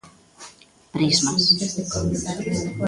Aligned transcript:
Prismas. 0.93 1.43